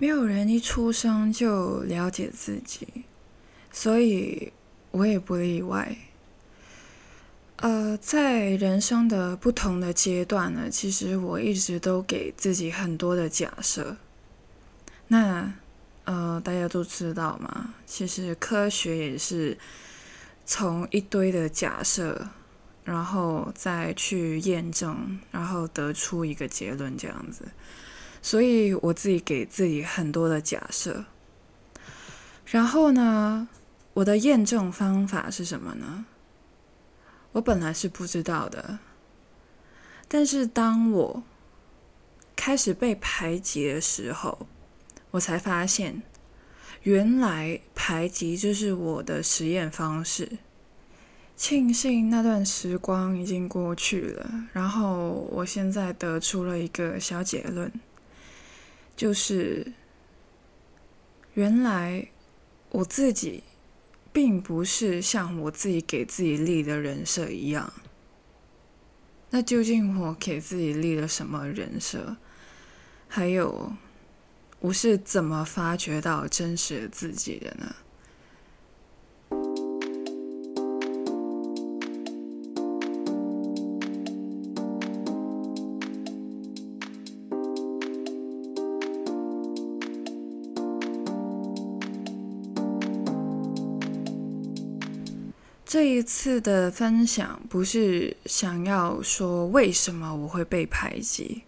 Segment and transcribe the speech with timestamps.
[0.00, 3.04] 没有人一出生就了解自己，
[3.70, 4.50] 所以
[4.92, 5.94] 我也不例外。
[7.56, 13.98] 呃，在人生的不同的阶段呢，其实我一直都给自己很多的假设。
[15.08, 15.52] 那
[16.04, 19.58] 呃，大家都知道嘛，其实科学也是
[20.46, 22.26] 从一堆的假设，
[22.84, 27.44] 然后再去验证，然后得出一个结论这样子。
[28.22, 31.04] 所以我自己给自己很多的假设，
[32.46, 33.48] 然后呢，
[33.94, 36.04] 我的验证方法是什么呢？
[37.32, 38.78] 我本来是不知道的，
[40.08, 41.22] 但是当我
[42.34, 44.46] 开始被排挤的时候，
[45.12, 46.02] 我才发现，
[46.82, 50.38] 原来排挤就是我的实验方式。
[51.36, 57.72] 庆幸那段时光已经过去了，然后我现在得出了一个小结论。
[58.96, 59.72] 就是
[61.34, 62.08] 原来
[62.70, 63.42] 我自己
[64.12, 67.72] 并不是像我自己给自己立的人设一样。
[69.30, 72.16] 那究竟我给自己立了什么人设？
[73.06, 73.72] 还有
[74.58, 77.74] 我是怎么发掘到真实的自己的呢？
[96.20, 101.44] 次的分享不是想要说为什么我会被排挤，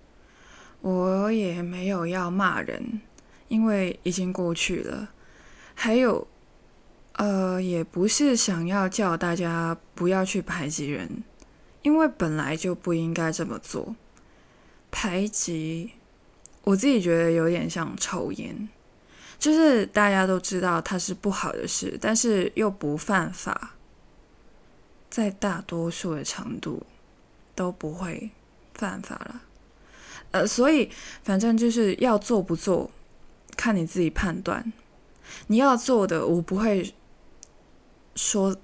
[0.80, 3.02] 我也没有要骂人，
[3.48, 5.10] 因为已经过去了。
[5.74, 6.26] 还有，
[7.16, 11.22] 呃，也不是想要叫大家不要去排挤人，
[11.82, 13.94] 因为本来就不应该这么做。
[14.90, 15.90] 排挤，
[16.64, 18.70] 我自己觉得有点像抽烟，
[19.38, 23.74] 就是大家都知道它是不好的事，但是又不犯法。
[25.12, 26.86] 在大多数的程度
[27.54, 28.30] 都不会
[28.72, 29.42] 犯法了，
[30.30, 30.90] 呃，所以
[31.22, 32.90] 反正就是要做不做，
[33.54, 34.72] 看你自己判断。
[35.48, 36.94] 你要做的，我不会
[38.16, 38.56] 说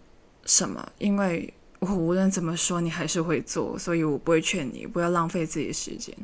[0.46, 6.16] 什么，因为我无论怎么说，你还是会做，所以我不会劝你不要浪费自己的时间。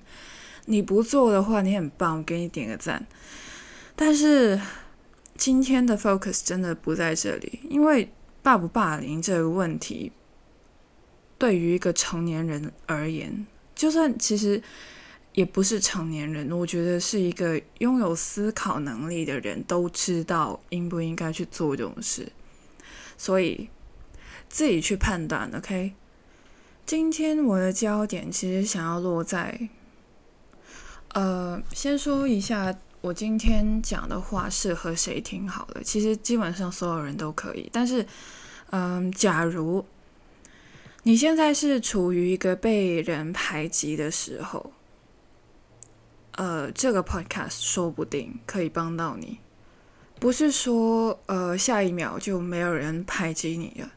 [0.64, 3.06] 你不做的话，你很棒，我给你点个赞。
[3.94, 4.58] 但是
[5.36, 8.10] 今天的 focus 真的不在这里，因为。
[8.44, 10.12] 霸不霸凌这个问题，
[11.38, 14.62] 对于一个成年人而言，就算其实
[15.32, 22.30] 也不是成年人，我觉得是一个拥有思考能力的人都知道应不应该去做这种事，
[23.16, 23.70] 所以
[24.50, 25.50] 自己去判断。
[25.56, 25.94] OK，
[26.84, 29.70] 今天我的焦点其实想要落在，
[31.14, 32.76] 呃，先说一下。
[33.04, 35.82] 我今天讲的话适合谁听好了？
[35.84, 37.68] 其实基本上所有人都可以。
[37.70, 38.06] 但是，
[38.70, 39.84] 嗯，假如
[41.02, 44.72] 你现在是处于一个被人排挤的时候，
[46.30, 49.38] 呃，这个 podcast 说不定可以帮到你。
[50.18, 53.92] 不是说呃下一秒就没有人排挤你了，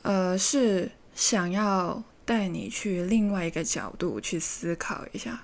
[0.00, 5.42] 呃，是想要带你去另外一个角度去思考一下。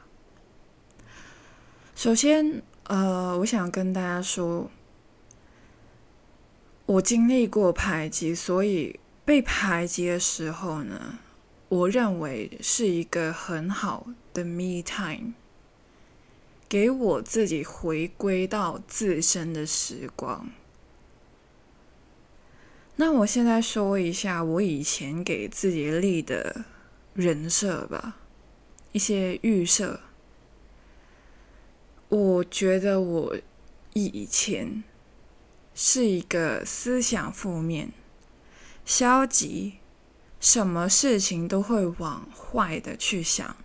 [1.94, 4.70] 首先，呃，我想跟大家说，
[6.86, 11.18] 我经历过排挤，所以被排挤的时候呢，
[11.68, 15.34] 我认为是一个很好的 me time，
[16.68, 20.50] 给我自己回归到自身的时光。
[22.96, 26.64] 那我现在说一下我以前给自己立的
[27.14, 28.16] 人设吧，
[28.90, 30.00] 一些预设。
[32.12, 33.36] 我觉得我
[33.94, 34.84] 以前
[35.74, 37.90] 是一个思想负面、
[38.84, 39.78] 消极，
[40.38, 43.56] 什么事情都会往坏的去想，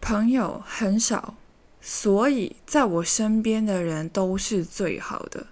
[0.00, 1.36] 朋友很少，
[1.80, 5.46] 所以在我身边的人都是最好的。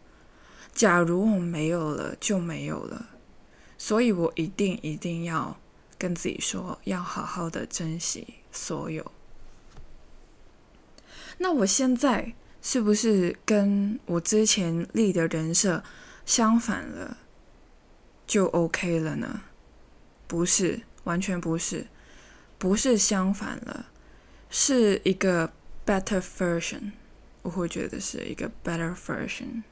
[0.74, 3.10] 假如我没有了，就没有了，
[3.78, 5.56] 所以我一定一定要
[5.96, 9.12] 跟自己说，要好好的珍惜所有。
[11.42, 15.82] 那我现在是不是跟我之前立的人设
[16.24, 17.18] 相反了，
[18.28, 19.42] 就 OK 了呢？
[20.28, 21.88] 不是，完全不是，
[22.58, 23.86] 不是相反了，
[24.48, 25.52] 是一个
[25.84, 26.92] better version。
[27.42, 29.64] 我会觉得是一个 better version，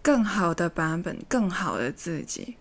[0.00, 2.56] 更好的版本，更好的自己。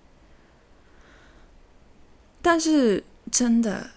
[2.41, 3.91] 但是真的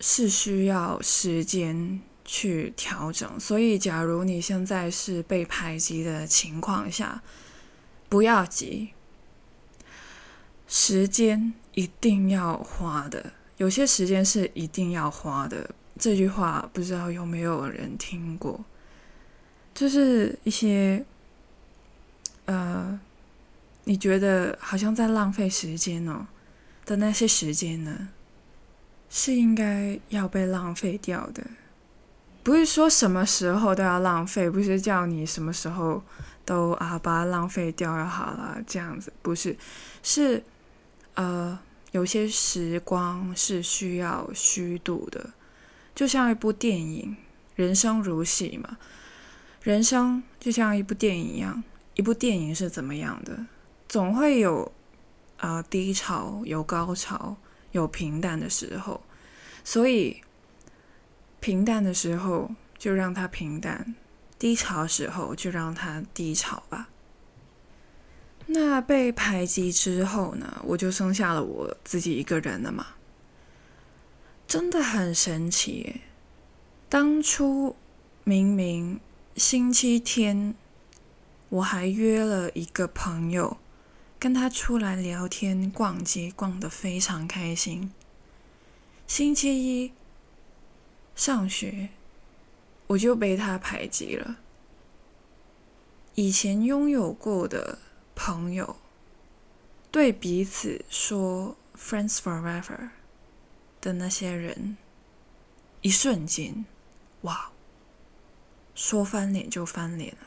[0.00, 2.00] 是需要时间。
[2.26, 3.40] 去调整。
[3.40, 7.22] 所以，假如你现在是被排挤的情况下，
[8.10, 8.90] 不要急，
[10.68, 13.32] 时间一定要花的。
[13.56, 15.70] 有些时间是一定要花的。
[15.98, 18.62] 这句话不知道有没有人听过？
[19.72, 21.04] 就是一些，
[22.44, 23.00] 呃，
[23.84, 26.26] 你觉得好像在浪费时间哦
[26.84, 28.08] 的那些时间呢，
[29.08, 31.42] 是应该要被浪费掉的。
[32.46, 36.00] 不是说什么时候都要浪费，不是叫你什么时候
[36.44, 39.56] 都啊把它浪费掉就好了，这样子不是，
[40.04, 40.44] 是
[41.14, 41.58] 呃。
[41.92, 45.30] 有些时光是需要虚度的，
[45.94, 47.16] 就像一部电影，
[47.54, 48.76] 人生如戏嘛。
[49.62, 51.64] 人生就像一部电影一样，
[51.94, 53.46] 一部电影是怎么样的？
[53.88, 54.70] 总会有
[55.38, 57.34] 啊低潮，有高潮，
[57.72, 59.00] 有平淡的时候。
[59.64, 60.20] 所以
[61.40, 63.94] 平淡的时候就让它平淡，
[64.38, 66.88] 低潮时候就让它低潮吧。
[68.48, 70.62] 那被排挤之后呢？
[70.64, 72.86] 我就剩下了我自己一个人了嘛，
[74.46, 76.02] 真的很神奇！
[76.88, 77.74] 当初
[78.22, 79.00] 明明
[79.34, 80.54] 星期天
[81.48, 83.56] 我还约了一个朋友，
[84.20, 87.92] 跟他出来聊天、逛街，逛得非常开心。
[89.08, 89.92] 星期一
[91.16, 91.88] 上学，
[92.86, 94.36] 我就被他排挤了。
[96.14, 97.80] 以前拥有过的。
[98.18, 98.76] 朋友
[99.90, 102.88] 对彼此说 “friends forever”
[103.78, 104.78] 的那些人，
[105.82, 106.64] 一瞬间，
[107.20, 107.50] 哇，
[108.74, 110.26] 说翻脸就翻脸了。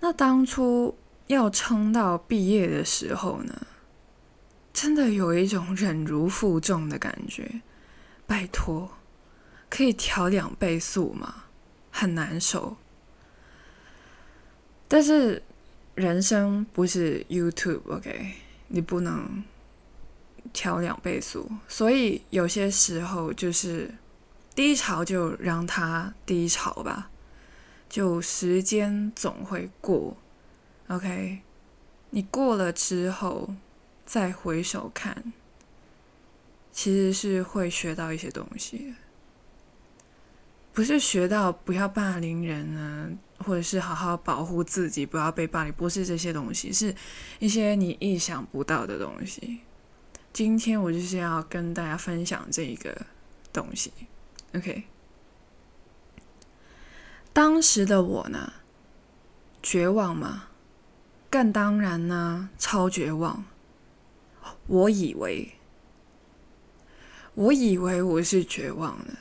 [0.00, 0.96] 那当初
[1.26, 3.66] 要撑到毕业的时候呢，
[4.72, 7.60] 真的有一种忍辱负重的感觉。
[8.26, 8.90] 拜托，
[9.72, 11.44] 可以调两倍速吗？
[11.90, 12.76] 很难受。
[14.86, 15.42] 但是。
[15.94, 18.32] 人生不是 YouTube，OK？
[18.68, 19.44] 你不能
[20.50, 23.94] 调两倍速，所以有些时候就是
[24.54, 27.10] 低潮，就让它低潮吧。
[27.90, 30.16] 就时间总会过
[30.88, 31.40] ，OK？
[32.08, 33.54] 你过了之后
[34.06, 35.30] 再回首看，
[36.72, 38.94] 其实是会学到一些东西，
[40.72, 43.10] 不是学到不要霸凌人呢。
[43.44, 46.94] 或者是好好保护自己，不要被霸凌，不是这些东西，是
[47.40, 49.58] 一些你意想不到的东西。
[50.32, 52.96] 今天我就是要跟大家分享这一个
[53.52, 53.92] 东西。
[54.54, 54.84] OK，
[57.32, 58.52] 当时的我呢，
[59.60, 60.44] 绝望吗？
[61.28, 63.44] 更当然呢，超绝望。
[64.68, 65.52] 我以为，
[67.34, 69.14] 我以为我是绝望的。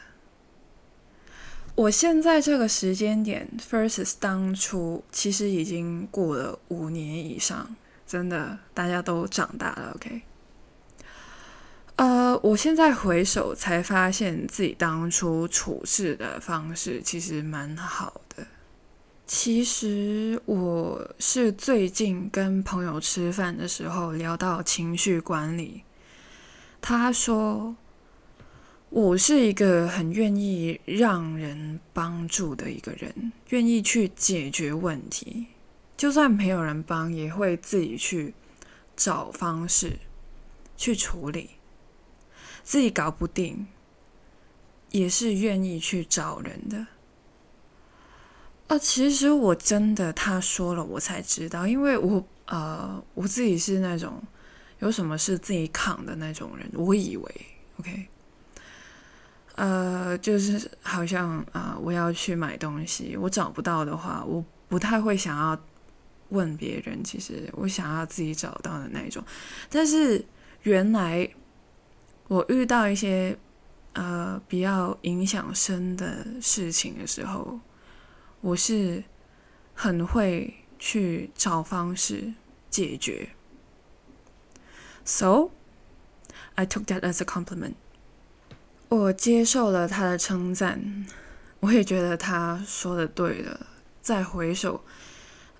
[1.73, 7.75] 我现在这个时间点，versus 当初，其实已经过了五年以上，
[8.05, 9.93] 真的，大家都长大了。
[9.95, 10.21] OK，
[11.95, 18.45] 呃，我现在回首才发现自己当初处事的方式其实蛮好的。
[19.25, 25.83] 其实我是最近跟朋友吃饭的时候聊到情绪管理，
[26.81, 27.75] 他说。
[28.91, 35.47] 我是一个很愿意让人帮助的一个人，愿意去解决问题，
[35.95, 38.33] 就算没有人帮，也会自己去
[38.93, 39.97] 找方式
[40.75, 41.51] 去处理。
[42.63, 43.65] 自己搞不定，
[44.89, 46.85] 也是愿意去找人的。
[48.67, 54.21] 啊，其实我真的他说了，我才知道，因为我呃，我自己是那种
[54.79, 57.35] 有什么事自己扛的那种人，我以为
[57.77, 58.07] OK。
[59.61, 65.55] 呃，就是好像啊，我要去买东西，我找不到的话，我不太会想要
[66.29, 67.03] 问别人。
[67.03, 69.23] 其实我想要自己找到的那种。
[69.69, 70.25] 但是
[70.63, 71.29] 原来
[72.27, 73.37] 我遇到一些
[73.93, 77.59] 呃比较影响深的事情的时候，
[78.41, 79.03] 我是
[79.75, 82.33] 很会去找方式
[82.71, 83.29] 解决。
[85.05, 85.51] So
[86.55, 87.75] I took that as a compliment.
[88.91, 91.05] 我接受了他的称赞，
[91.61, 93.67] 我也觉得他说的对了。
[94.01, 94.83] 再回首，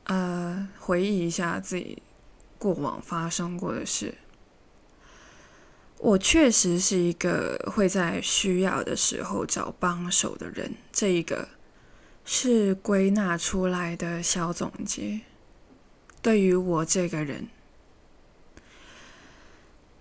[0.03, 2.03] 呃，回忆一下自己
[2.57, 4.15] 过往发生过的事，
[5.99, 10.73] 我确实是一个会在需要的时候找帮手的人。
[10.91, 11.47] 这一个
[12.25, 15.21] 是归纳出来的小总结。
[16.21, 17.47] 对于我这个人，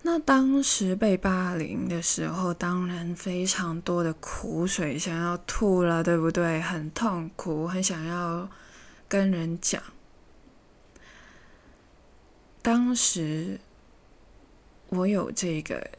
[0.03, 6.59] 那当时被霸凌的时候，当然非常多的苦水想要吐了，对不对？
[6.59, 8.49] 很痛苦，很想要
[9.07, 9.81] 跟人讲。
[12.63, 13.59] 当时
[14.89, 15.91] 我有这个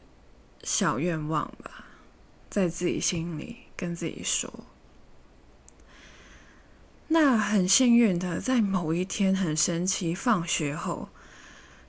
[0.63, 1.85] 小愿望吧，
[2.49, 4.51] 在自己心里跟自己说。
[7.07, 11.07] 那很幸运的，在某一天很神奇，放学后。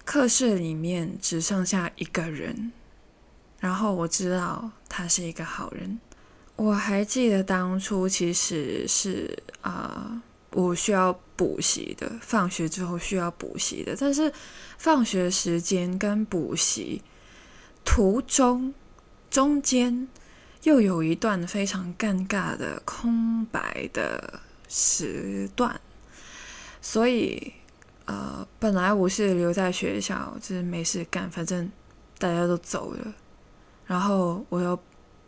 [0.05, 2.73] 课室里面只剩下一个人，
[3.59, 5.99] 然后我知道他是一个好人。
[6.57, 14.31] 我还记得当初其实是啊，我需要补习的，放学之后需要补习的，但是
[14.77, 17.03] 放学时间跟补习
[17.85, 18.73] 途中
[19.31, 20.07] 中间
[20.65, 25.81] 又有一段非常尴尬的空白的时段，
[26.83, 27.55] 所以。
[28.07, 31.71] 呃，本来我是留在学校，就是没事干，反正
[32.19, 33.15] 大家都走了，
[33.87, 34.79] 然后我又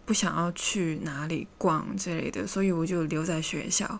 [0.04, 3.98] 不想要去哪里逛之类的，所以我就留在学校。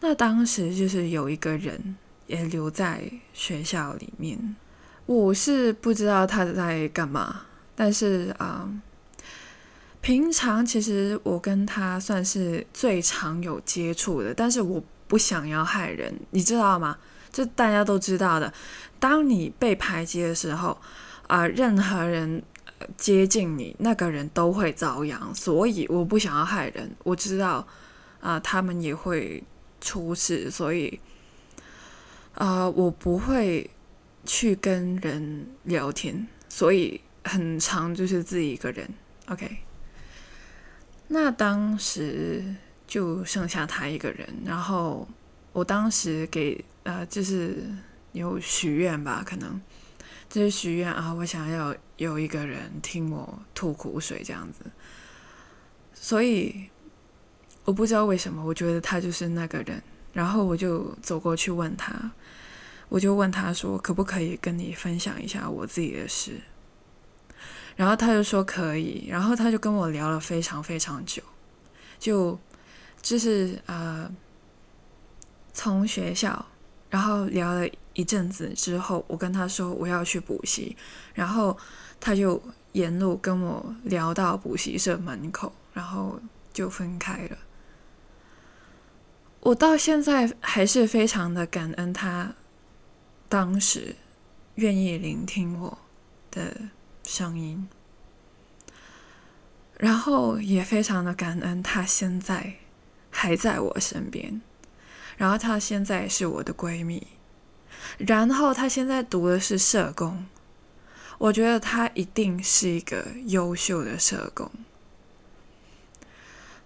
[0.00, 4.56] 那当时就是有一个人也留在学校里面，
[5.06, 7.42] 我是不知道他在干嘛，
[7.74, 8.68] 但是啊，
[10.00, 16.98] 平常其实我跟他算是最常有接触的，但是我不想要害人，你知道吗？
[17.32, 18.52] 这大家都知道的。
[19.00, 20.78] 当你被排挤的时候，
[21.26, 22.42] 啊，任何人
[22.96, 25.34] 接近你，那个人都会遭殃。
[25.34, 27.66] 所以我不想要害人，我知道
[28.20, 29.42] 啊，他们也会
[29.80, 31.00] 出事，所以
[32.34, 33.68] 啊，我不会
[34.24, 38.88] 去跟人聊天，所以很长就是自己一个人。
[39.26, 39.58] OK，
[41.08, 42.44] 那当时
[42.86, 45.08] 就剩下他一个人，然后
[45.52, 46.64] 我当时给。
[46.84, 47.64] 呃，就是
[48.10, 49.60] 有许愿吧，可能
[50.28, 54.64] 就是许愿啊，我想要有一个人听我吐苦水这样子，
[55.94, 56.68] 所以
[57.64, 59.80] 我不知道为什么，我觉得他就是那个人，
[60.12, 62.10] 然后我就走过去问他，
[62.88, 66.40] 我就问他说，可不可以跟你分享一下我自己的事？
[67.76, 71.22] 然后他就说可以，然后他就跟我聊了非常非常久，
[72.00, 72.36] 就
[73.00, 74.10] 就是呃，
[75.52, 76.46] 从学校。
[76.90, 80.76] 然后聊了一阵子之后，我跟他说我要去补习，
[81.14, 81.56] 然后
[81.98, 82.38] 他就
[82.72, 86.20] 沿路跟我聊到补习社门口，然后
[86.52, 87.38] 就分开了。
[89.40, 92.34] 我到现在还是非常的感恩他
[93.30, 93.96] 当时
[94.56, 95.78] 愿意聆听我
[96.30, 96.54] 的
[97.04, 97.66] 声音，
[99.78, 102.56] 然后也非常的感恩他现在
[103.10, 104.42] 还在我身边。
[105.16, 107.06] 然后她现在是我的闺蜜，
[107.98, 110.26] 然后她现在读的是社工，
[111.18, 114.50] 我觉得她一定是一个优秀的社工。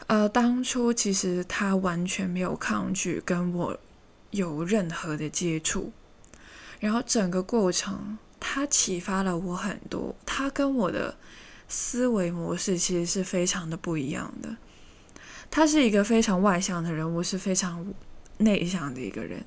[0.06, 3.78] 呃，当初其实她完全没有抗拒跟我
[4.30, 5.92] 有任何的接触，
[6.78, 11.16] 然后整个过程她启发了我很多，她跟我的
[11.68, 14.56] 思维模式其实是非常的不一样的。
[15.50, 17.84] 她是一个非常外向的人物，是非常。
[18.38, 19.44] 内向的一个人，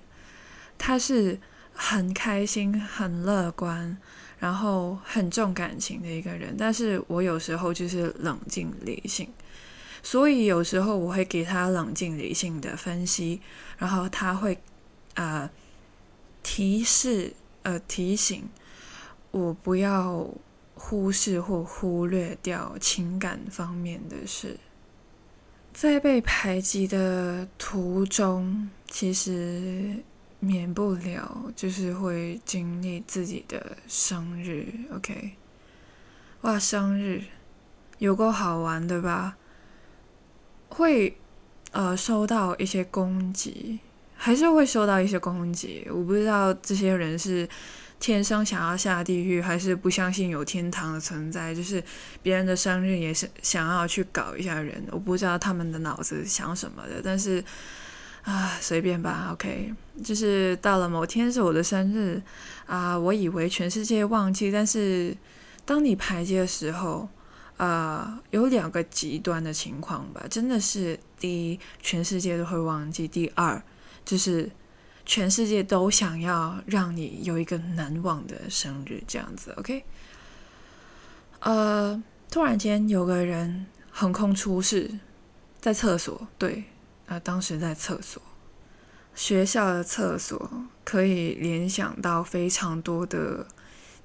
[0.77, 1.39] 他是
[1.73, 3.97] 很开心、很乐观，
[4.39, 6.55] 然后很重感情的一个人。
[6.57, 9.29] 但是我有时候就是冷静理性，
[10.01, 13.41] 所以有时候我会给他冷静理性的分析，
[13.77, 14.57] 然后他会
[15.15, 15.49] 呃
[16.41, 18.49] 提示呃提醒
[19.31, 20.27] 我不要
[20.75, 24.57] 忽视或忽略掉情感方面的事。
[25.71, 29.95] 在被排挤的途中，其实
[30.39, 34.67] 免不了就是会经历自己的生日。
[34.93, 35.31] OK，
[36.41, 37.23] 哇，生日
[37.99, 39.37] 有够好玩的吧？
[40.69, 41.17] 会
[41.71, 43.79] 呃收到一些攻击，
[44.15, 45.87] 还是会收到一些攻击？
[45.89, 47.47] 我不知道这些人是。
[48.01, 51.53] 天生想要下地狱，还是不相信有天堂的存在？
[51.53, 51.83] 就是
[52.23, 57.01] 别人的生日也是想要去搞一下人，我不知道他们的脑子想什么的。
[57.03, 57.43] 但是
[58.29, 59.73] 啊，随便吧，OK。
[60.03, 62.21] 就是到了某天是我的生日
[62.67, 65.17] 啊，我以为全世界忘记，但是
[65.65, 67.09] 当你排解的时候，
[67.57, 70.23] 啊，有两个极端的情况吧。
[70.29, 73.61] 真的是第一，全世界都会忘记；第二，
[74.05, 74.51] 就是。
[75.05, 79.83] 全世界都想要让你有一个难忘的生日，这样子，OK？
[81.39, 84.99] 呃，突然间有个人横空出世，
[85.59, 86.65] 在厕所，对，
[87.09, 88.21] 啊，当时在厕所，
[89.15, 93.47] 学校的厕所可以联想到非常多的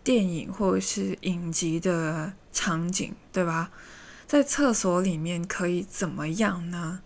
[0.03, 3.71] 电影或者是影集的场景，对吧？
[4.27, 7.03] 在厕所里面可以怎么样呢？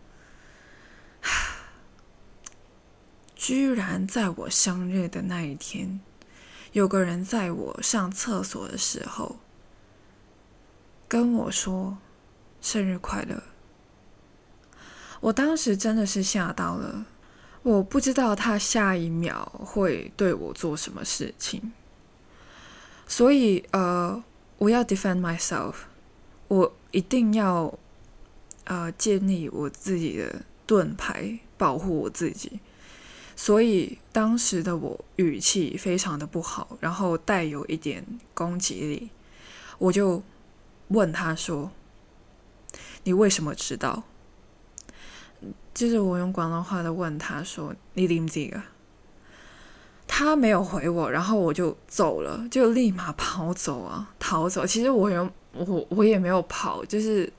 [3.35, 6.01] 居然在我生日的那一天，
[6.71, 9.41] 有个人在我上厕所的时候
[11.09, 11.99] 跟我说
[12.63, 13.43] “生日快乐”。
[15.21, 17.05] 我当时真的是吓到了，
[17.63, 21.73] 我不知道他下一秒会对我做什么事情，
[23.07, 24.23] 所以呃，
[24.59, 25.75] 我要 defend myself，
[26.47, 27.77] 我一定要
[28.65, 32.61] 呃建立我自己的盾牌，保护我自己。
[33.35, 39.11] 所以当时的我语气非常的不好，然后带有一点攻击力，
[39.79, 40.23] 我就
[40.89, 41.71] 问他说
[43.05, 44.03] ：“你为什么知道？”
[45.79, 48.67] 就是我用广东话的问他说：“你点知啊？”
[50.09, 54.67] 他没有回我，然后我就走了，就立马跑走啊，逃走。
[54.67, 57.33] 其实我有我我也没有跑，就是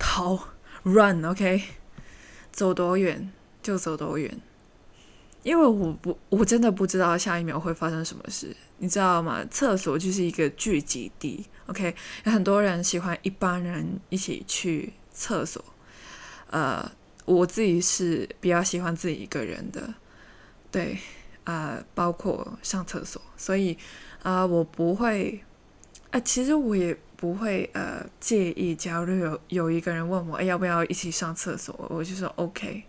[0.00, 0.36] 逃
[0.82, 1.62] ，run，OK，
[2.50, 3.30] 走多远？
[3.62, 4.40] 就走多远，
[5.44, 9.44] 因为我不，我真的不知道下一秒会发生什么事，你知道吗？
[9.48, 11.94] 厕所就是一个聚集地，OK，
[12.24, 15.64] 有很多人喜欢一帮人一起去厕所，
[16.50, 16.90] 呃，
[17.24, 19.94] 我自己是比较喜欢自己一个人的，
[20.70, 20.98] 对，
[21.44, 23.76] 呃，包括上厕所，所以
[24.22, 25.42] 啊，我不会，
[26.10, 32.84] 啊，其实我也不会呃介意，假如有有一个人问我，哎，要不要一起上厕所，我就说 OK。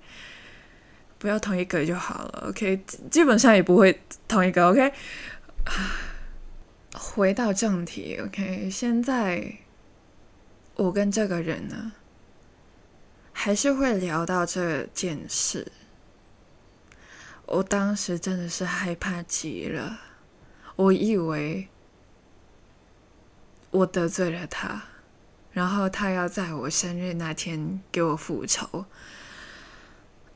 [1.19, 4.91] 不要同一个就好了，OK，基本上也不会同一个，OK。
[6.97, 9.57] 回到正题，OK，现在
[10.73, 11.91] 我跟这个人呢，
[13.43, 15.71] 还是会聊到这件事。
[17.47, 19.99] 我当时真的是害怕极了，
[20.75, 21.67] 我以为
[23.71, 24.83] 我得罪了他，
[25.53, 28.85] 然后他要在我生日那天给我复仇。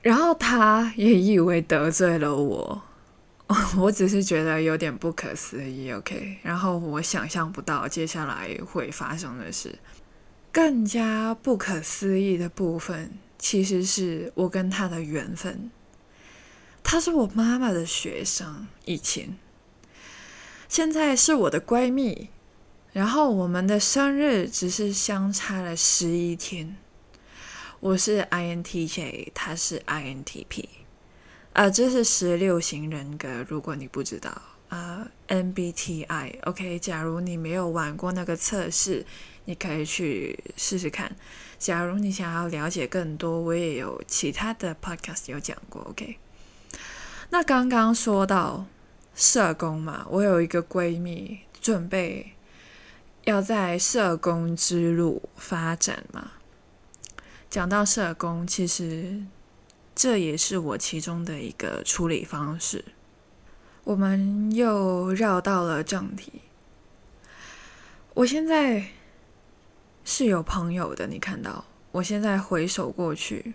[0.01, 2.81] 然后他也以为得罪了我，
[3.77, 5.91] 我只是觉得有点不可思议。
[5.91, 9.77] OK，然后我想象不到接下来会发生的事。
[10.55, 15.69] 更加不可思议的部分，其实是我跟他的缘分。
[16.81, 19.37] 他是我妈妈的学生，以前，
[20.69, 22.29] 现在是我的闺蜜。
[22.93, 26.77] 然后我们的生日只是相差了十一天。
[27.81, 30.63] 我是 INTJ，他是 INTP，
[31.51, 33.45] 啊，这是十六型人格。
[33.49, 36.79] 如果你不知道，啊，MBTI，OK。
[36.79, 39.05] 假如你没有玩过那个测试，
[39.45, 41.15] 你可以去试试看。
[41.57, 46.17] 假如你想要了解更多，我也有其他的 podcast 有讲过，OK。
[47.29, 48.65] 那刚刚说到
[49.15, 52.33] 社工嘛，我有一个闺蜜准备
[53.23, 56.31] 要在社工之路发展嘛。
[57.49, 59.23] 讲到社工，其实
[59.95, 62.83] 这也是我其中的一个处理方式。
[63.85, 66.41] 我们又绕到了正题。
[68.13, 68.85] 我现在
[70.05, 71.65] 是有朋友的，你看到？
[71.91, 73.53] 我现在回首过去，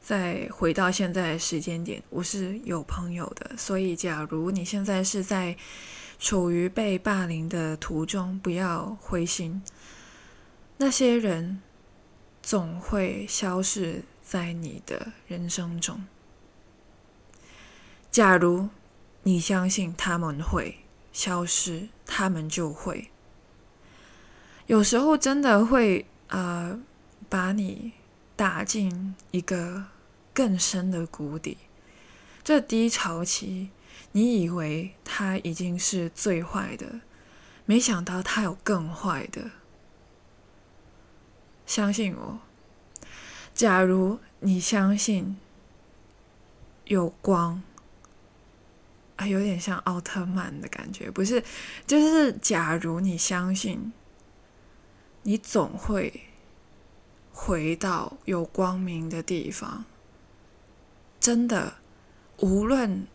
[0.00, 3.52] 再回到现在时间点，我是有朋友的。
[3.56, 5.56] 所以，假如你现在是在
[6.18, 9.62] 处于被霸凌的途中，不要灰心。
[10.78, 11.62] 那些人。
[12.44, 16.04] 总会消失在你的人生中。
[18.10, 18.68] 假如
[19.22, 20.78] 你相信他们会
[21.12, 23.11] 消失，他们就会。
[24.72, 26.80] 有时候真的会啊，
[27.28, 27.92] 把你
[28.34, 29.84] 打进一个
[30.32, 31.58] 更深的谷底。
[32.42, 33.68] 这低潮期，
[34.12, 37.00] 你以为他已经是最坏的，
[37.66, 39.50] 没想到他有更坏的。
[41.66, 42.40] 相信我，
[43.52, 45.36] 假如你相信
[46.86, 47.62] 有光，
[49.16, 51.44] 啊，有点像奥特曼的感觉，不是？
[51.86, 53.92] 就是假如你相信，
[55.22, 56.22] 你总会
[57.32, 59.84] 回到有光明的地方。
[61.20, 61.74] 真的，
[62.38, 63.06] 无论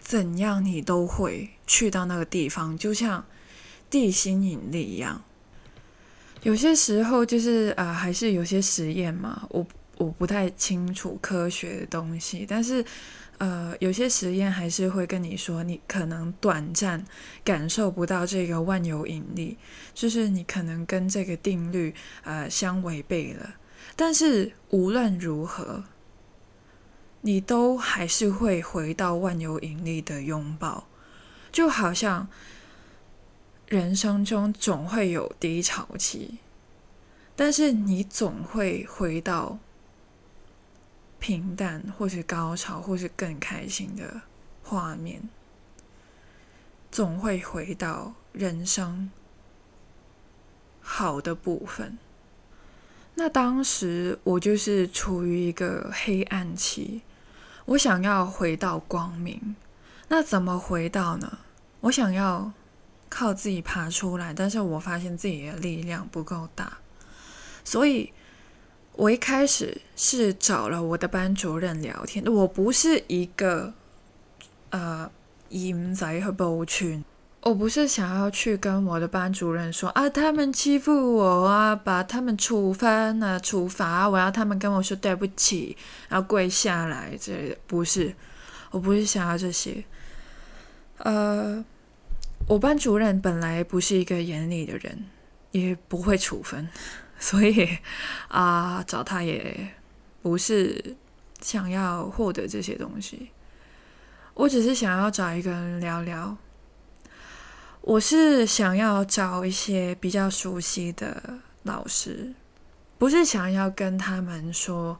[0.00, 3.24] 怎样，你都会去到那个地方，就像
[3.88, 5.22] 地心引力一样。
[6.42, 12.84] 有些时候就是啊，还是有些实验嘛，我我不太清楚科学的东西，但是
[13.38, 17.04] 呃，有些实验还是会跟你说，你可能短暂
[17.44, 19.58] 感受不到这个万有引力，
[19.92, 21.94] 就是你可能跟这个定律
[22.24, 23.56] 呃相违背了，
[23.94, 25.84] 但是无论如何，
[27.20, 30.88] 你都还是会回到万有引力的拥抱，
[31.52, 32.26] 就好像
[33.68, 36.38] 人生中总会有低潮期，
[37.34, 39.58] 但是你总会回到
[41.18, 44.22] 平淡，或是高潮，或是更开心的
[44.62, 45.28] 画面，
[46.90, 49.10] 总会回到人生
[50.80, 51.98] 好的部分。
[53.14, 57.00] 那当时我就是处于一个黑暗期，
[57.64, 59.56] 我想要回到光明。
[60.08, 61.38] 那怎么回到呢？
[61.80, 62.52] 我想要
[63.08, 66.78] 靠自己爬出来，但是我发现自己的力量不够大，
[67.64, 68.12] 所以
[68.96, 72.24] 我一开始是找了我的班主任聊天。
[72.26, 73.72] 我不是一个
[74.70, 75.10] 呃
[75.50, 77.04] 淫贼和包群。
[77.42, 85.76] 我不是想要去跟我的班主任说啊，他们欺负我啊，把他们处分啊，处罚，我要他们跟我说对不起，
[86.08, 87.56] 然后跪下来之类的。
[87.68, 88.12] 不是，
[88.72, 89.84] 我不是想要这些。
[90.98, 91.64] 呃，
[92.48, 95.04] 我班主任本来不是一个严厉的人，
[95.52, 96.68] 也不会处分，
[97.18, 97.78] 所以
[98.28, 99.74] 啊，找他也
[100.22, 100.96] 不是
[101.40, 103.30] 想要获得这些东西。
[104.34, 106.36] 我只是想要找一个人聊聊。
[107.80, 112.34] 我是想要找一些比较熟悉的老师，
[112.98, 114.98] 不是想要跟他们说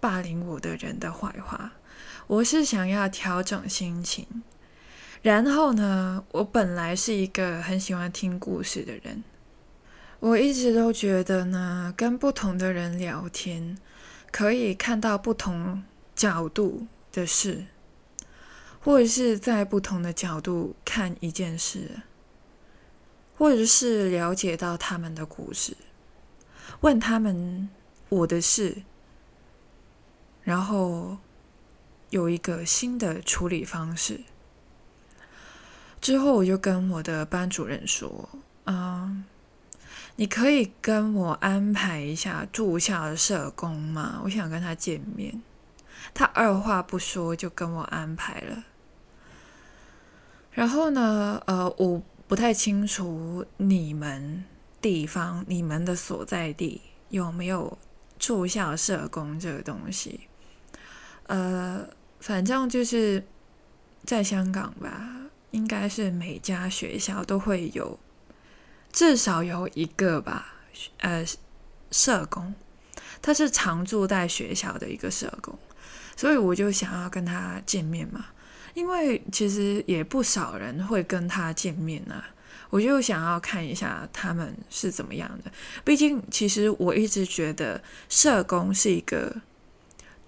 [0.00, 1.72] 霸凌我的人的坏话。
[2.26, 4.42] 我是想要调整心情。
[5.22, 9.22] 然后呢，我本来是一个很喜欢听故事的人，
[10.24, 13.76] 我一直都觉得呢，跟不同的人聊天，
[14.32, 15.82] 可以看到不同
[16.16, 17.66] 角度的事，
[18.80, 21.90] 或者是在不同的角度看一件事。
[23.36, 25.76] 或者是了解到他们的故事，
[26.80, 27.68] 问他们
[28.08, 28.82] 我的事，
[30.42, 31.18] 然后
[32.08, 34.20] 有一个新的处理方式。
[36.00, 38.26] 之后我就跟我的班主任说
[38.64, 39.24] ：“啊，
[40.16, 44.20] 你可以跟我安排一下住校社工吗？
[44.24, 45.42] 我想跟他见面。”
[46.12, 48.64] 他二话不说就跟我安排了。
[50.52, 52.02] 然后呢，呃，我。
[52.26, 54.42] 不太清楚你们
[54.80, 57.76] 地方、你们的所在地有没有
[58.18, 60.20] 住校社工这个东西。
[61.26, 61.86] 呃，
[62.20, 63.22] 反正就是
[64.04, 65.06] 在香港吧，
[65.50, 67.98] 应该是每家学校都会有，
[68.94, 70.54] 至少有一个吧。
[70.98, 71.24] 呃，
[71.90, 72.54] 社工，
[73.20, 75.56] 他是常住在学校的一个社工，
[76.16, 78.24] 所以我就想要跟他见面嘛。
[78.74, 82.24] 因为其实也不少人会跟他见面啊，
[82.70, 85.52] 我就想要看一下他们是怎么样的。
[85.84, 89.42] 毕竟，其实我一直觉得社工是一个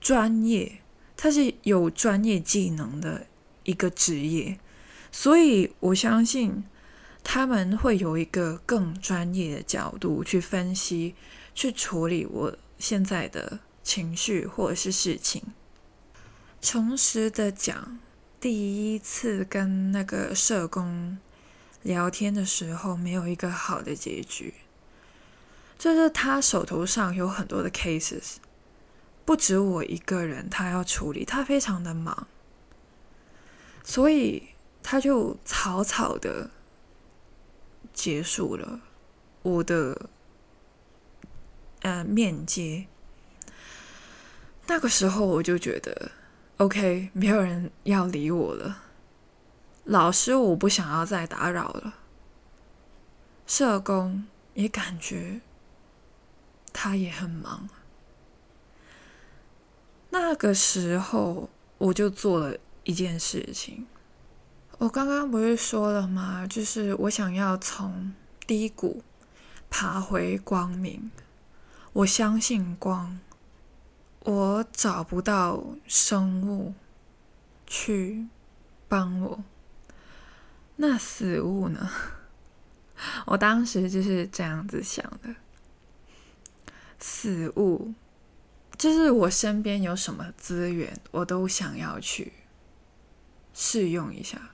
[0.00, 0.80] 专业，
[1.16, 3.26] 他是有专业技能的
[3.64, 4.60] 一个职业，
[5.10, 6.62] 所以我相信
[7.28, 11.16] 他们会有一个更专业的角度去分析、
[11.56, 15.42] 去处理我现在的情绪或者是事情。
[16.62, 17.98] 诚实的讲。
[18.38, 21.18] 第一次跟那个社工
[21.82, 24.54] 聊天的时候，没有一个好的结局。
[25.76, 28.36] 就是他手头上有很多的 cases，
[29.24, 32.28] 不止我一个人，他要处理，他非常的忙，
[33.82, 34.50] 所以
[34.82, 36.50] 他就草草的
[37.96, 38.80] 结束了
[39.42, 40.08] 我的
[41.80, 42.86] 呃面接。
[44.68, 46.12] 那个时候我就觉得。
[46.58, 48.84] OK，没有人要理我了。
[49.84, 51.94] 老师，我不想要再打扰了。
[53.46, 55.42] 社工也感觉
[56.72, 57.68] 他也很忙。
[60.08, 63.86] 那个时候，我就做了一件事情。
[64.78, 66.46] 我刚刚不是说了吗？
[66.46, 68.12] 就是我想要从
[68.46, 69.02] 低谷
[69.70, 71.10] 爬回光明。
[71.94, 73.18] 我相信光。
[74.20, 76.74] 我找不到生物
[77.66, 78.26] 去
[78.88, 79.44] 帮我，
[80.74, 81.88] 那死物呢？
[83.26, 85.34] 我当时就是这样子想的。
[86.98, 87.94] 死物
[88.76, 92.32] 就是我身边有什么资源，我都想要去
[93.54, 94.50] 试用一下，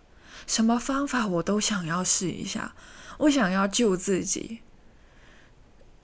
[0.46, 2.74] 什么方法我都想要试一下。
[3.18, 4.60] 我想要救自己，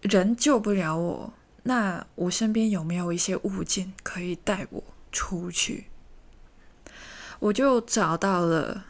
[0.02, 1.32] 人救不了我。
[1.64, 5.86] 那我身边有没有一些物件可以带我出去？
[7.40, 8.84] 我就找到了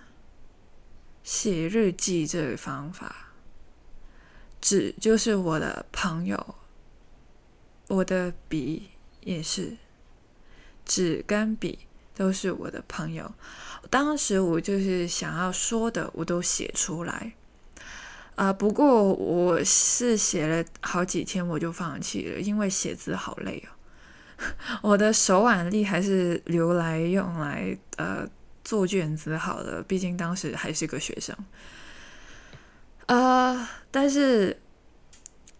[1.22, 3.32] 写日记这个方法。
[4.60, 6.54] 纸就是我的朋友，
[7.86, 9.76] 我的笔也是，
[10.84, 11.78] 纸跟笔
[12.18, 13.32] 都是我的朋友。
[13.88, 17.32] 当时我就是想要说的，我都写出来。
[18.34, 23.70] 啊，不过我是写了好几天我就放弃了，因为写字好累哦。
[24.82, 28.28] 我的手腕力还是留来用来呃
[28.62, 31.34] 做卷子好了，毕竟当时还是个学生。
[33.06, 34.60] 呃，但是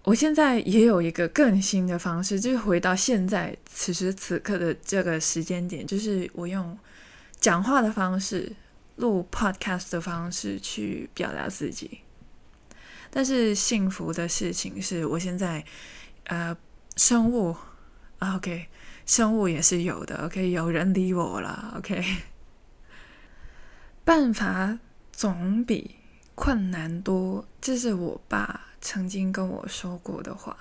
[0.04, 6.78] 我现在也有一个更新的方式，就是回到现在此时此刻的这个时间点，就是我用
[7.38, 8.50] 讲话的方式
[8.96, 12.00] 录 podcast 的方式去表达自己。
[13.10, 15.64] 但是幸福的事情是我现在
[16.24, 16.56] 呃
[16.96, 17.56] 生物。
[18.20, 18.66] OK，
[19.06, 20.24] 生物也是有的。
[20.24, 21.74] OK，有人理我了。
[21.76, 22.02] OK，
[24.04, 24.78] 办法
[25.12, 25.96] 总比
[26.34, 30.56] 困难多，这是我爸曾经跟我说过的话。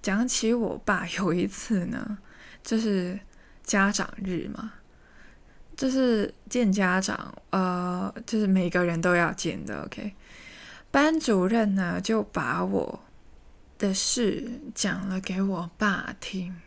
[0.00, 2.18] 讲起我爸有一次呢，
[2.64, 3.18] 就是
[3.62, 4.72] 家长日嘛，
[5.76, 9.84] 就是见家长，呃，就是每个人都要见的。
[9.84, 10.12] OK，
[10.90, 13.04] 班主任呢就把我
[13.78, 16.60] 的事讲了给我爸听。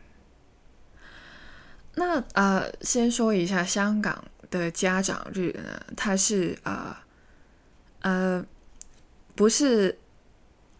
[1.95, 6.95] 那呃，先说一下香港的家长日呢，它是呃
[8.00, 8.45] 呃，
[9.36, 9.98] 不是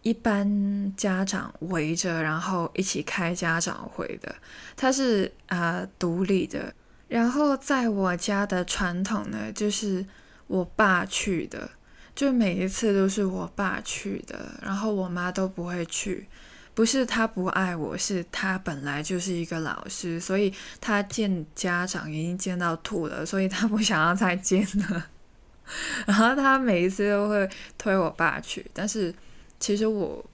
[0.06, 4.32] 一般家长围着然后一起开家长会的，
[4.76, 6.72] 它是呃独立的。
[7.08, 10.06] 然后在我家的传统呢，就是
[10.46, 11.68] 我爸去的，
[12.14, 16.28] 就每一次都是我爸去的，然后我妈都不会去。
[16.72, 25.06] 不是他不爱我，是他本来就是一个老师，所以他见家长已经见到吐了，所以他不想要再见了。
[26.06, 29.12] 然后他每一次都会推我爸去，但是
[29.58, 30.24] 其实我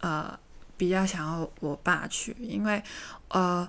[0.00, 0.38] 呃
[0.76, 2.82] 比较想要我爸去，因为
[3.28, 3.68] 呃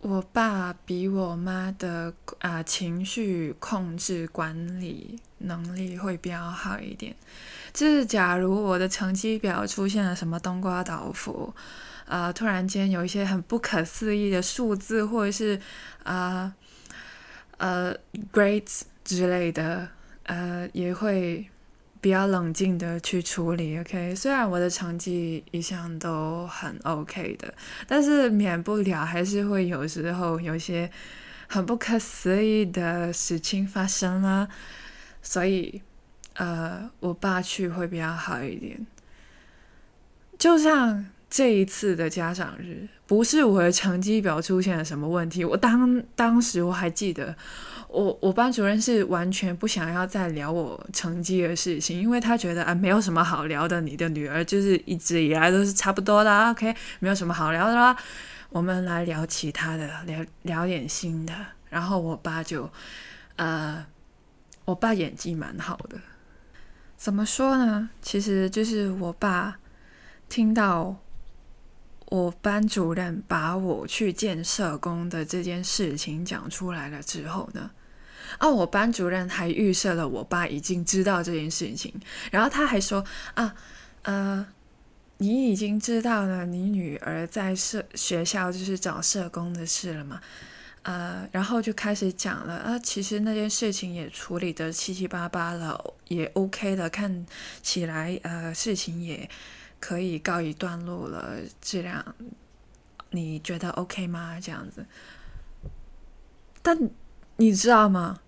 [0.00, 7.14] 我爸比我妈的啊情绪控制管理能力会比较好一点。
[7.72, 11.52] 就是假如我的成绩表出现了什么冬瓜倒伏，
[12.06, 15.60] 呃，突然间有一些很不可思议的数字，或者是
[16.02, 16.52] 啊
[17.58, 17.94] 呃
[18.32, 19.88] grades 之类的，
[20.24, 21.48] 呃，也会
[22.00, 23.78] 比较冷静的去处理。
[23.78, 27.52] OK，虽然我的成绩一向都很 OK 的，
[27.86, 30.90] 但是免不了还是会有时候有些
[31.46, 34.48] 很不可思议的事情发生啦，
[35.22, 35.82] 所以。
[36.40, 38.86] 呃，我爸去会比较好一点。
[40.38, 45.44] 就像这一次的家长日，不是我的成绩表出现了什么问题。
[45.44, 47.36] 我当当时我还记得，
[47.88, 53.78] 我我班主任是完全不想要再聊我成绩的事情，因为他觉得啊，没有什么好聊的。
[53.82, 57.94] 你的女儿就是一直以来都是差不多的，OK，没有什么好聊的啦。
[58.48, 61.34] 我们来聊其他的，聊聊点新的。
[61.68, 62.70] 然后我爸就，
[63.36, 63.84] 呃，
[64.64, 65.98] 我爸演技蛮好的。
[66.96, 67.90] 怎么说呢？
[68.00, 69.58] 其实就是我爸
[70.30, 70.96] 听到
[72.10, 77.70] 我班主任把我去见社工的这件事情讲出来了之后呢，
[78.38, 81.92] 啊，我班主任还预设了我爸已经知道这件事情，
[82.30, 83.54] 然后他还说啊，
[84.02, 84.46] 呃，
[85.18, 90.20] 你已经知道了你女儿在社学校就是找社工的事了吗？
[90.84, 97.26] 呃，然后就开始讲了啊，其实那件事情也处理的七七八八了，也 OK 了，看
[97.62, 99.28] 起来呃事情也
[99.80, 102.14] 可以告一段落了，这样
[103.10, 104.38] 你觉得 OK 吗？
[104.40, 104.86] 这样子，
[106.62, 106.90] 但
[107.36, 108.20] 你知道吗？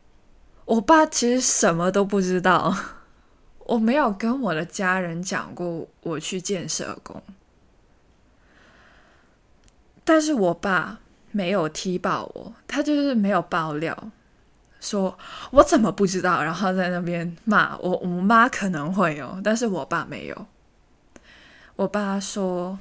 [0.64, 2.74] 我爸其实什么都不知道，
[3.66, 7.22] 我没有跟我的家人讲过我去见社工，
[10.04, 11.00] 但是我爸。
[11.32, 14.10] 没有踢爆我，他就是没有爆料，
[14.80, 15.16] 说
[15.52, 17.96] 我怎么不知道，然后在那边骂我。
[17.98, 20.46] 我妈可能会有，但是我爸没有。
[21.80, 22.78] 我爸说：“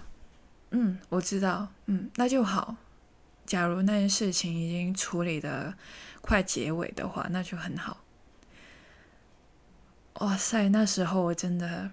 [0.72, 2.76] 嗯，我知道，嗯，那就好。
[3.46, 5.74] 假如那件事情已经处理的
[6.20, 8.04] 快结尾的话，那就很好。”
[10.20, 11.92] 哇塞，那时候我真的，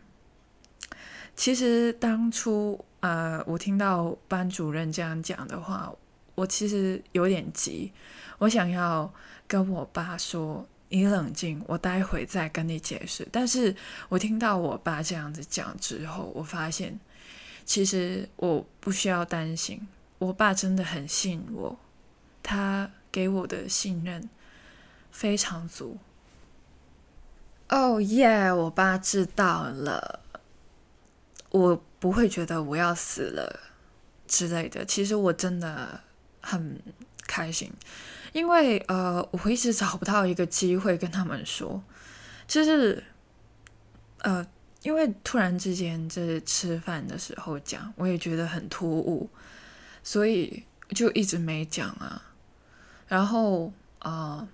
[1.37, 5.95] 其实当初呃，我听到班主任这样讲的话。
[6.35, 7.93] 我其实有点急，
[8.39, 9.11] 我想要
[9.47, 13.75] 跟我爸说：“你冷静，我待会再跟你解释。”但是
[14.09, 16.99] 我听到我爸这样子讲之后，我发现
[17.65, 19.87] 其实我不需要担心，
[20.19, 21.79] 我爸真的很信我，
[22.43, 24.29] 他给我的信任
[25.11, 25.99] 非常足。
[27.69, 30.21] 哦耶，我爸知道了，
[31.51, 33.61] 我不会觉得我要死了
[34.27, 34.85] 之类的。
[34.85, 36.01] 其实我真的。
[36.49, 36.81] 很
[37.27, 37.73] 开心，
[38.33, 41.83] 因为呃，我一直找不到一个机会跟他们说，
[42.47, 43.03] 就是
[44.19, 44.47] 呃，
[44.83, 49.29] 因为突然之间就是吃饭的时候讲，我也觉得很突兀，
[50.03, 52.23] 所以就一直没讲啊。
[53.09, 54.47] 然后啊，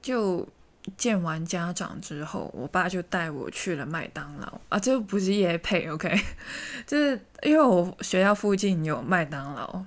[0.00, 0.48] 就
[0.96, 6.18] 见完家长之后，我爸就带我去了麦当劳啊，这不是夜配，OK，
[6.86, 9.84] 就是因为我学校附近有麦当劳。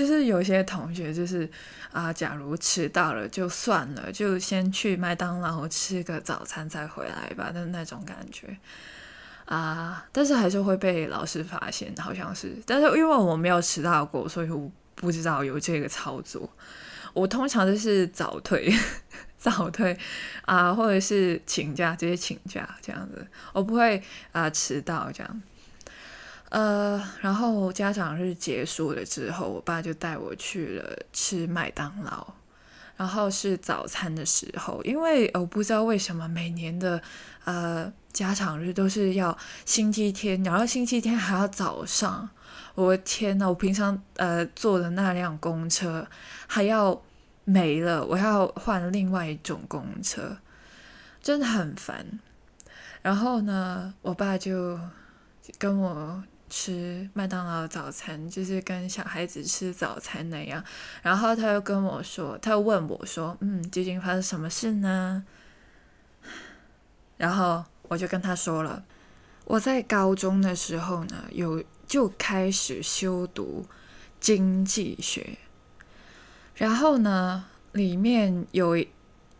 [0.00, 1.46] 就是有些同学就是
[1.92, 8.56] 啊，假如迟到了就算了，就先去麦当劳吃个早餐再回来吧的那种感觉
[9.44, 10.06] 啊。
[10.10, 12.56] 但是还是会被老师发现，好像是。
[12.64, 16.48] 但是因为我没有迟到过，所以我不知道有这个操作。
[17.12, 18.72] 我通常就是早退，
[19.36, 19.94] 早退
[20.46, 25.42] 啊，或者是请假直接请假这样子，我不会啊迟到这样。
[26.50, 32.26] 呃，然后家长日结束了之后，我爸就带我去了吃麦当劳，
[32.96, 37.00] 然后是早餐的时候，因为我不知道为什么每年的
[37.44, 42.28] 呃家长日都是要星期天，然后星期天还要早上，
[42.74, 46.04] 我的天呐，我平常呃坐的那辆公车
[46.48, 47.00] 还要
[47.44, 50.36] 没了，我要换另外一种公车，
[51.22, 52.18] 真的很烦。
[53.02, 54.76] 然后呢，我爸就
[55.56, 56.24] 跟我。
[56.50, 60.62] 吃麦当劳早餐就是跟小孩子吃早餐那样，
[61.00, 65.24] 然后他又跟我说，他又问我说：“嗯，究竟发生什么事呢？”
[67.16, 68.84] 然后我就跟他说了，
[69.44, 73.64] 我在高中的时候呢，有就开始修读
[74.18, 75.38] 经济学，
[76.56, 78.76] 然后呢，里面有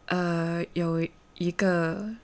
[0.06, 2.14] 呃有一个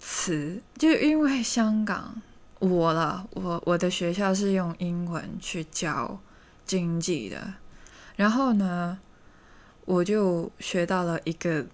[0.00, 2.20] 词，就因为香港。
[2.62, 6.20] 我了，我我的学校是用英文去教
[6.64, 7.54] 经济的，
[8.14, 9.00] 然后呢，
[9.84, 11.66] 我就学到了一个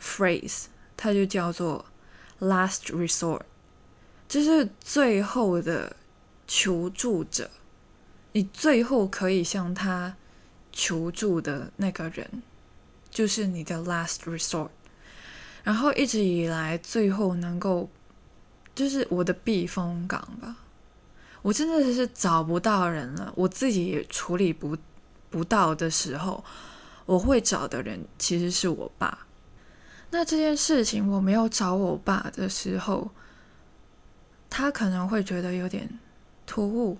[0.00, 0.64] phrase，
[0.96, 1.84] 它就叫做
[2.40, 3.42] last resort，
[4.26, 5.94] 就是最后的
[6.48, 7.48] 求助者，
[8.32, 10.16] 你最后可以向他
[10.72, 12.42] 求助的那个人，
[13.10, 14.70] 就是你的 last resort，
[15.62, 17.88] 然后一直以来，最后能够。
[18.76, 20.54] 就是我的避风港吧，
[21.40, 24.76] 我真的是找不到人了，我自己也处理不
[25.30, 26.44] 不到的时候，
[27.06, 29.26] 我会找的人其实是我爸。
[30.10, 33.10] 那这件事情我没有找我爸的时候，
[34.50, 35.88] 他可能会觉得有点
[36.46, 36.98] 突兀，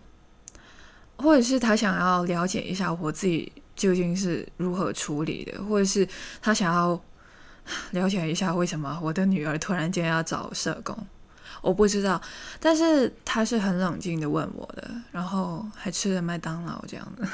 [1.18, 6.08] 或者是他想要了解一下我自己究竟是如何处理的，或者是
[6.40, 6.98] 他想要
[7.92, 10.96] 了解一下为什么我的女儿突然间要找社工。
[11.60, 12.20] 我不知道，
[12.60, 17.26] 但是他是很冷静的问我的，然后还吃了麦当劳这样子。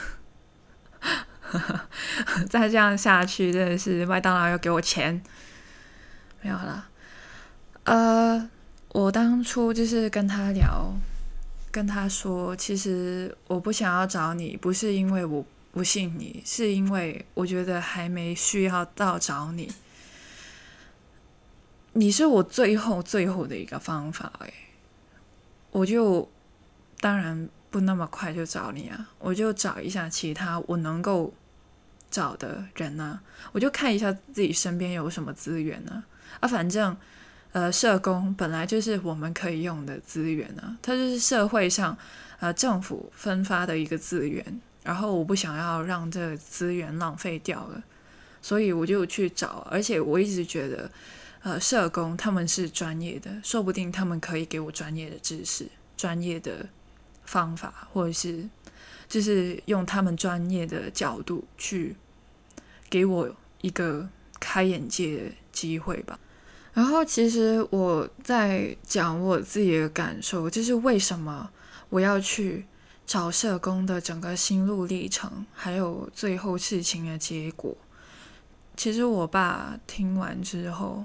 [2.49, 5.23] 再这样下去，真的是麦当劳要给我钱，
[6.41, 6.89] 没有了。
[7.85, 8.49] 呃，
[8.89, 10.95] 我当初就是跟他聊，
[11.71, 19.71] 跟他说，其实我不想要找你，不是因为我不信你，是因为我觉得还没需要到找你。
[21.95, 24.53] 你是我最后最后的一个方法诶，
[25.71, 26.27] 我就
[27.01, 31.33] 当然不那么快就找你啊，我就找一下其他我能够
[32.11, 33.21] 找的人呢，
[33.53, 36.03] 我就看一下自己身边有什么资源呢
[36.41, 36.97] 啊，反正
[37.53, 41.95] 呃社工本来就是我们可以用的资源啊，它就是社会上
[42.41, 44.43] 呃政府分发的一个资源，
[44.83, 47.83] 然后我不想要让这个资源浪费掉了，
[48.41, 50.91] 所以我就去找，而且我一直觉得。
[51.45, 56.69] 呃，社工他们是专业的，说不定他们可以给我专业的知识、专业的
[57.25, 58.49] 方法，或者是
[59.09, 61.97] 就是用他们专业的角度去
[62.89, 63.29] 给我
[63.61, 66.17] 一个开眼界的机会吧。
[66.73, 71.51] 然后，其实我在讲我自己的感受，就是为什么
[71.89, 72.65] 我要去
[73.05, 77.77] 找社工的整个心路历程，还有最后事情的结果。
[78.77, 81.05] 其实我爸听完之后。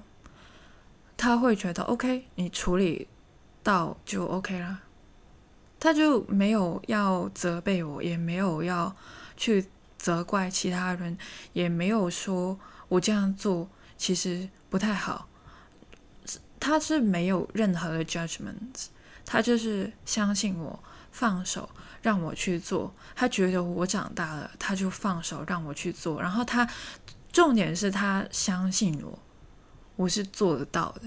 [1.17, 3.07] 他会觉得 OK，你处理
[3.63, 4.79] 到就 OK 了，
[5.79, 8.95] 他就没有要责备我，也没有要
[9.35, 9.65] 去
[9.97, 11.17] 责怪其他人，
[11.53, 12.57] 也没有说
[12.87, 15.27] 我这样做其实不太好。
[16.59, 18.87] 他是没有任何的 judgment，
[19.25, 21.69] 他就是相信我，放手
[22.01, 22.93] 让我去做。
[23.15, 26.21] 他觉得我长大了，他就放手让我去做。
[26.21, 26.67] 然后他
[27.31, 29.19] 重点是他相信我。
[29.97, 31.01] 我是做得到的，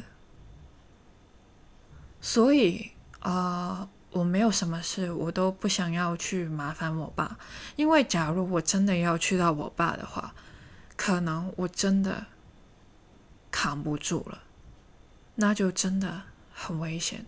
[2.20, 7.38] 所以啊，我没有什么事，我都不想要去麻烦我爸，
[7.76, 10.34] 因为假如我真的要去到我爸的话，
[10.96, 12.26] 可能我真的
[13.50, 14.42] 扛不住了。
[15.36, 16.22] 那就真的
[16.52, 17.24] 很危险。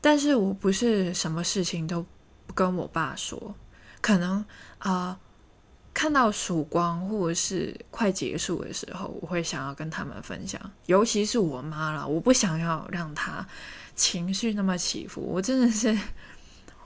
[0.00, 2.06] 但是我不是什么事情都
[2.46, 3.54] 不跟我爸说，
[4.00, 4.44] 可能
[4.78, 5.18] 啊，
[5.96, 13.46] 看到曙光或者是快结束的时候，我会想要跟他们分享，尤其是我妈了，我不想要让她
[13.94, 15.22] 情绪那么起伏。
[15.22, 15.98] 我真的是，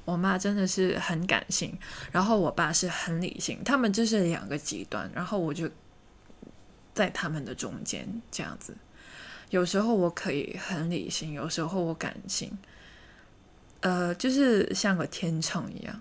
[0.05, 1.77] 我妈真的是很感性，
[2.13, 5.69] 然后我爸是很理性，他们就是两个极端，然后我就
[6.95, 8.77] 在他们的中间这样子。
[9.49, 12.57] 有时候我可以很理性，有时候我感性。
[13.81, 16.01] 呃，就是像个天秤一样。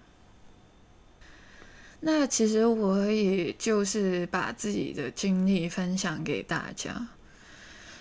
[2.02, 7.08] 那其实我也就是把自己的经历分享给大家。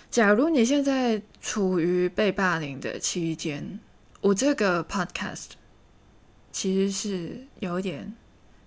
[0.09, 3.79] 假如你现在处于被霸凌的期间，
[4.21, 5.49] 我这个 podcast
[6.51, 8.15] 其实是有点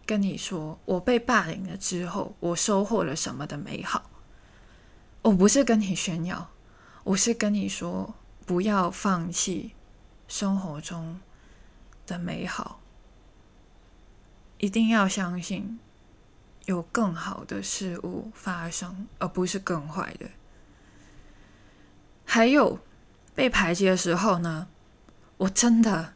[0.05, 4.11] 跟你说，我被霸凌了之后，我收获了什么的美好。
[5.22, 6.51] 我不是跟你炫耀，
[7.05, 8.14] 我是跟你说，
[8.45, 9.72] 不要放弃。
[10.28, 11.20] 生活中
[12.07, 12.80] 的美好，
[14.63, 15.81] 一定要相信
[16.67, 20.27] 有更好的事物发生，而不是更坏的。
[22.25, 22.79] 还有
[23.35, 24.69] 被排挤的时候呢，
[25.37, 26.15] 我真的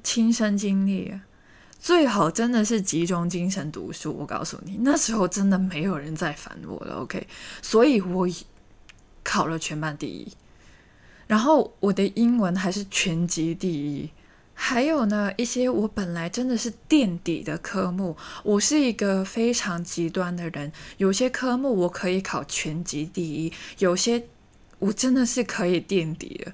[0.00, 1.20] 亲身经历，
[1.80, 4.12] 最好真的是集中精神读书。
[4.12, 7.02] 我告诉你，那时候真的没有人再烦我了。
[7.02, 7.26] OK，
[7.60, 8.28] 所以我
[9.24, 10.32] 考了全班第一。
[11.26, 14.08] 然后我的英文还是全级第一，
[14.64, 24.22] 还有呢一些我本来真的是垫底的科目，我是一个非常极端的人，有些科目我可以考全级第一，有些
[24.78, 26.52] 我真的是可以垫底的，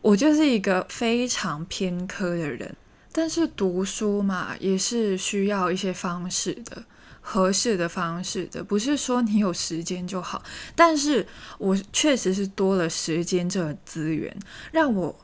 [0.00, 2.74] 我就是一个非常偏科的人，
[3.12, 6.82] 但是读书嘛也是需要一些方式的。
[7.24, 10.42] 合适的方式的，不是说你有时间就好，
[10.74, 11.24] 但是
[11.58, 14.36] 我确实是多了时间这个资源，
[14.72, 15.14] 让我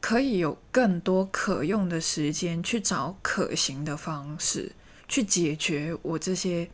[0.00, 4.72] 可以有更多可用的时间去找可行的方式
[5.08, 6.68] 去解决我这些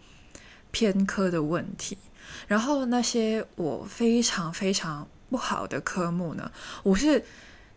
[0.70, 1.98] 偏科的问题。
[2.46, 6.50] 然后那些我非常非常不好的科目呢，
[6.82, 7.24] 我是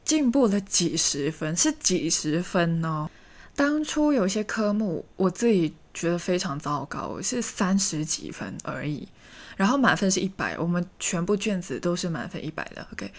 [0.03, 3.09] 进步了几十分，是几十分哦。
[3.55, 5.73] 当初有些科目我自己。
[5.97, 9.07] 觉得非常糟糕，是三十几分而已，
[9.55, 13.11] 然后满分是一百，我们全部卷子都是满分一百的，OK。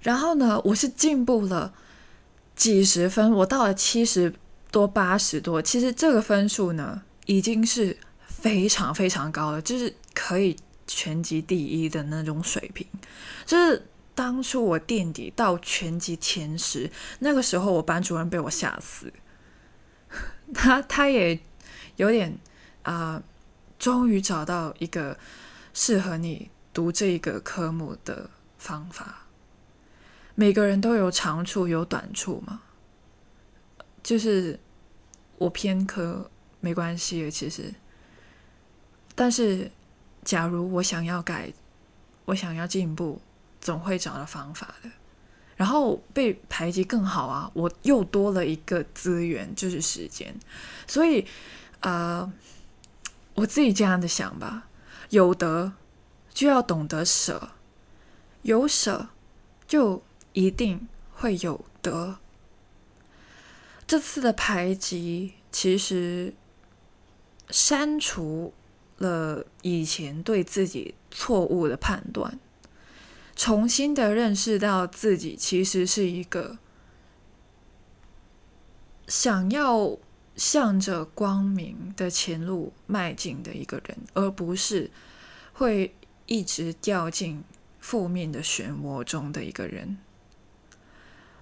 [0.00, 1.72] 然后呢，我是进步了
[2.54, 4.32] 几十分，我到了七十
[4.70, 7.96] 多、八十多，其实这个分数呢，已经是
[8.26, 12.86] 非常非常高了，就是可以全级第一的那种水平。
[13.44, 16.90] 就是当初我垫底到全级前十，
[17.20, 19.12] 那个时候我班主任被我吓死，
[20.54, 21.38] 他他也。
[21.96, 22.38] 有点
[22.84, 23.20] 啊，
[23.76, 25.18] 终于找到一个
[25.74, 29.26] 适合你读这个科目的方法。
[30.38, 32.62] 每个人都有长处有短处嘛，
[34.04, 34.56] 就是
[35.36, 36.30] 我偏科
[36.60, 37.74] 没关系，其实。
[39.16, 39.68] 但是，
[40.22, 41.52] 假如我想要改，
[42.26, 43.20] 我想要进步，
[43.60, 44.88] 总会找到方法的。
[45.56, 50.32] 然后被排挤更好啊，我又多了一个资源，就是时间，
[50.86, 51.26] 所以。
[51.80, 52.32] 呃，
[53.34, 54.66] 我自己这样的想吧，
[55.10, 55.72] 有得
[56.34, 57.50] 就要懂得舍，
[58.42, 59.08] 有舍
[59.68, 60.02] 就
[60.38, 62.18] 一定会有得。
[63.88, 66.32] 这次的排挤其实
[67.50, 68.52] 删除
[68.98, 72.38] 了以前对自己错误的判断，
[73.34, 76.58] 重新的认识到自己其实是一个
[79.08, 79.98] 想要。
[80.38, 84.88] 向着光明的前路迈进的一个人，而不是
[85.52, 85.92] 会
[86.26, 87.42] 一直掉进
[87.80, 89.98] 负面的漩涡中的一个人。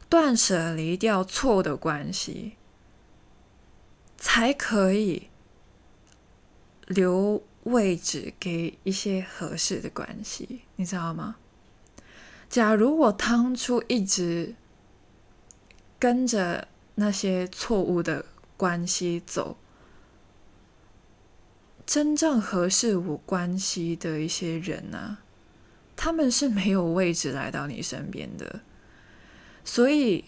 [0.09, 2.57] 断舍离掉错的关系，
[4.17, 5.29] 才可以
[6.87, 11.37] 留位置给一些合适的关系，你知道吗？
[12.49, 14.55] 假如我当初一直
[15.99, 18.25] 跟着那些错误的。
[18.59, 19.59] 关系走，
[21.85, 25.19] 真正合适我关系的一些人呢，
[25.95, 28.63] 他们是没有位置来到你身边的，
[29.67, 30.25] 所以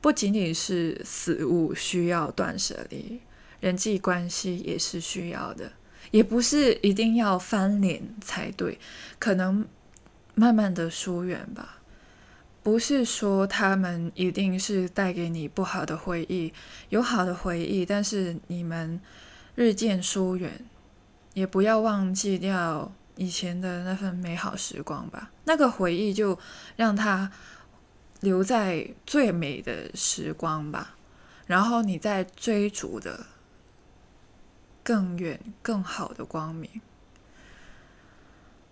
[0.00, 3.20] 不仅仅是死物需要断舍离，
[3.60, 5.72] 人际关系也是需要的，
[6.10, 8.78] 也不是一定要翻脸才对，
[9.18, 9.64] 可能
[10.34, 11.78] 慢慢的疏远吧。
[12.62, 16.52] 不是说他们一定是带给你不好的回忆，
[16.90, 19.00] 有好的回忆，但是你们
[19.54, 20.62] 日渐疏远，
[21.32, 25.30] 也不要忘记掉以前的那份美好时光吧。
[25.44, 26.38] 那个回忆就
[26.76, 27.30] 让它
[28.20, 30.96] 留在最美的时光吧。
[31.46, 33.26] 然后你在追逐的
[34.84, 36.70] 更远、更好的光明。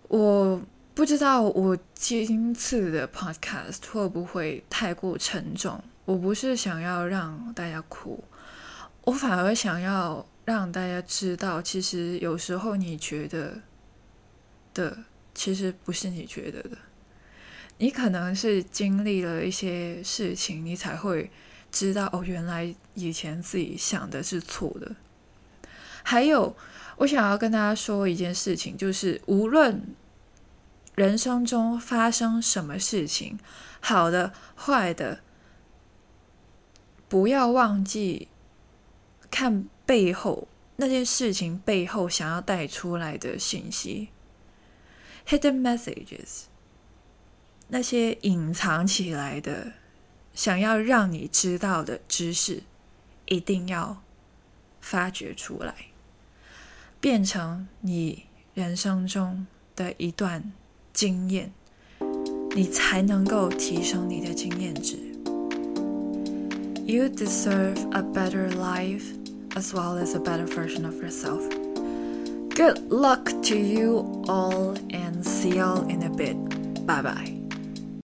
[0.07, 0.61] 我
[0.95, 5.83] 不知道我今次的 podcast 会不会太过沉重。
[6.05, 8.23] 我不是想要让大家哭，
[9.03, 13.61] 我反而想要让大家知道，其实有时候你觉得
[14.73, 14.97] 的，
[15.35, 16.77] 其实不是你觉得的。
[17.79, 21.31] 你可能是经历了一些事情，你才会
[21.71, 24.95] 知道哦，原来以前自己想的是错的。
[26.03, 26.55] 还有，
[26.97, 29.81] 我想要跟大家说一件事情，就是无论
[30.95, 33.39] 人生中发生什么事情，
[33.79, 35.21] 好的、坏的。
[37.07, 38.27] 不要忘记
[39.31, 44.09] 看背后那件事情背后想要带出来的信息
[45.27, 46.48] ，hidden messages，
[47.68, 49.72] 那些隐藏起来的
[50.34, 52.62] 想要让你知道的知识，
[53.26, 54.02] 一定要
[54.80, 55.74] 发掘出来，
[57.00, 60.52] 变成你人生中的一段
[60.92, 61.52] 经验，
[62.54, 64.96] 你才能够提升你的经验值。
[66.86, 69.04] You deserve a better life
[69.54, 71.42] as well as a better version of yourself.
[72.54, 76.36] Good luck to you all and see y'all in a bit.
[76.86, 77.37] Bye bye.